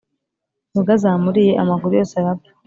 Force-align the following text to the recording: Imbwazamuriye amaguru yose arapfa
Imbwazamuriye 0.75 1.53
amaguru 1.63 1.91
yose 1.99 2.13
arapfa 2.17 2.51